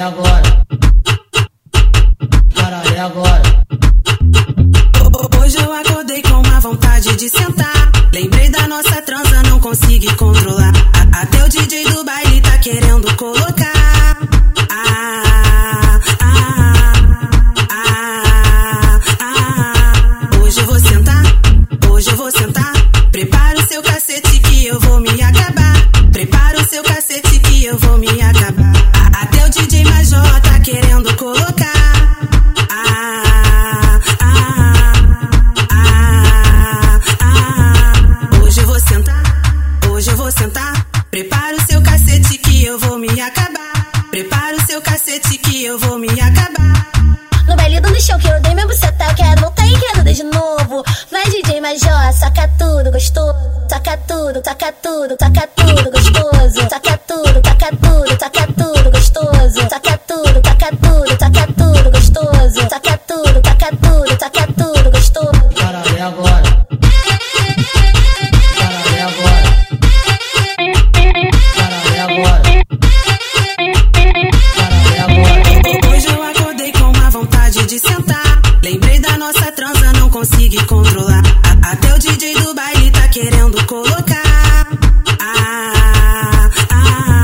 é 0.00 0.02
agora. 0.02 0.66
Caralho, 2.54 2.94
é 2.94 3.00
agora. 3.00 3.42
Hoje 5.42 5.56
eu 5.58 5.72
acordei 5.72 6.22
com 6.22 6.40
uma 6.40 6.60
vontade 6.60 7.16
de 7.16 7.28
sentar. 7.28 7.90
Lembrei 8.12 8.48
da 8.48 8.66
nossa 8.66 9.02
transa, 9.02 9.42
não 9.42 9.60
consegui 9.60 10.12
controlar. 10.16 10.72
Até 11.12 11.44
o 11.44 11.48
DJ 11.48 11.84
do 11.84 12.04
baile 12.04 12.40
tá 12.40 12.58
querendo 12.58 13.14
colocar. 13.16 14.16
Ah, 14.70 16.00
ah, 16.22 16.80
ah, 17.70 19.00
ah. 19.20 20.36
Hoje 20.42 20.60
eu 20.60 20.66
vou 20.66 20.80
sentar, 20.80 21.22
hoje 21.90 22.10
eu 22.10 22.16
vou 22.16 22.30
sentar. 22.30 22.59
Prepara 41.10 41.56
o 41.56 41.60
seu 41.62 41.82
cacete 41.82 42.38
que 42.38 42.64
eu 42.64 42.78
vou 42.78 42.96
me 42.96 43.20
acabar. 43.20 43.72
Prepara 44.12 44.56
o 44.56 44.60
seu 44.64 44.80
cacete 44.80 45.38
que 45.38 45.64
eu 45.64 45.76
vou 45.76 45.98
me 45.98 46.08
acabar. 46.08 46.86
No 47.48 47.56
baile 47.56 47.80
do 47.80 48.00
chão 48.00 48.16
que 48.16 48.28
eu 48.28 48.40
dei 48.40 48.54
meu 48.54 48.64
buceta, 48.68 49.06
eu 49.06 49.14
quero 49.16 49.40
voltar 49.40 49.66
e 49.66 49.74
quero 49.76 50.04
de 50.04 50.22
novo. 50.22 50.84
Vai 51.10 51.24
DJ 51.24 51.60
Major, 51.60 52.12
saca 52.12 52.46
tudo 52.56 52.92
gostoso. 52.92 53.34
Saca 53.68 53.96
tudo, 54.06 54.40
saca 54.44 54.72
tudo, 54.72 55.16
saca 55.18 55.48
tudo 55.48 55.90
gostoso. 55.90 56.68
Saca 56.70 56.98
tudo, 56.98 57.42
saca 57.44 57.76
tudo, 57.76 58.20
saca 58.20 58.46
tudo 58.46 58.90
gostoso. 58.92 59.68
Saca 59.68 59.98
tudo, 60.06 60.40
saca 60.44 60.76
tudo, 60.76 61.18
saca 61.18 61.46
tudo 61.58 61.90
gostoso. 61.90 62.68
Saca 62.70 62.98
tudo, 62.98 63.40
saca 63.44 63.76
tudo, 63.82 64.20
saca 64.20 64.46
tudo 64.46 64.79
sentar. 77.78 78.40
Lembrei 78.62 78.98
da 78.98 79.16
nossa 79.16 79.52
transa, 79.52 79.92
não 79.92 80.10
consegui 80.10 80.62
controlar. 80.66 81.22
Até 81.62 81.94
o 81.94 81.98
DJ 81.98 82.34
do 82.34 82.54
baile 82.54 82.90
tá 82.90 83.08
querendo 83.08 83.64
colocar. 83.66 84.66
Ah, 85.20 86.50
ah, 86.70 87.22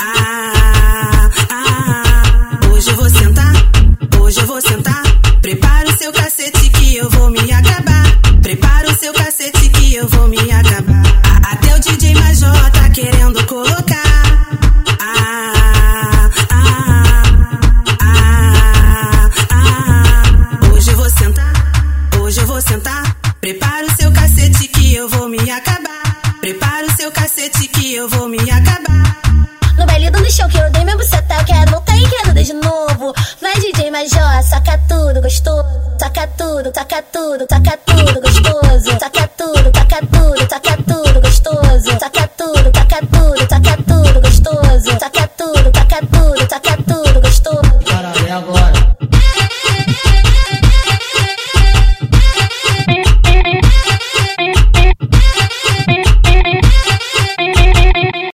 ah, 0.00 1.30
ah. 1.50 2.60
Hoje 2.72 2.90
eu 2.90 2.96
vou 2.96 3.10
sentar, 3.10 3.52
hoje 4.20 4.40
eu 4.40 4.46
vou 4.46 4.60
sentar. 4.60 5.02
Prepara 5.42 5.88
o 5.88 5.98
seu 5.98 6.12
cacete 6.12 6.70
que 6.70 6.96
eu 6.96 7.10
vou 7.10 7.30
me 7.30 7.52
acabar. 7.52 8.04
Prepara 8.42 8.90
o 8.90 8.94
seu 8.94 9.12
cacete 9.12 9.68
que 9.70 9.94
eu 9.94 10.06
vou 10.08 10.28
me 10.28 10.38
acabar. 10.52 11.02
Até 11.50 11.74
o 11.74 11.80
DJ 11.80 12.14
Major 12.14 12.79
hoje 22.30 22.40
eu 22.42 22.46
vou 22.46 22.60
sentar. 22.60 23.16
Prepara 23.40 23.84
o 23.84 23.96
seu 23.96 24.12
cacete 24.12 24.68
que 24.68 24.94
eu 24.94 25.08
vou 25.08 25.28
me 25.28 25.50
acabar. 25.50 26.38
Prepara 26.40 26.86
o 26.86 26.92
seu 26.92 27.10
cacete 27.10 27.66
que 27.66 27.92
eu 27.92 28.08
vou 28.08 28.28
me 28.28 28.38
acabar. 28.38 29.16
No 29.76 29.84
baile 29.84 30.10
do 30.10 30.30
chão 30.30 30.48
que 30.48 30.56
eu 30.56 30.70
dei 30.70 30.84
meu 30.84 30.96
buceta, 30.96 31.34
eu 31.34 31.44
quero 31.44 31.72
voltar 31.72 31.96
e 31.96 32.08
quero 32.08 32.32
de 32.32 32.52
novo. 32.52 33.12
Vai 33.42 33.54
DJ 33.54 33.90
Major, 33.90 34.42
saca 34.48 34.78
tudo 34.88 35.20
gostoso. 35.20 35.66
Saca 35.98 36.26
tudo, 36.28 36.70
saca 36.72 37.02
tudo, 37.02 37.46
saca 37.50 37.76
tudo 37.84 38.20
gostoso. 38.20 38.98
Saca 39.00 39.28
tudo, 39.36 39.59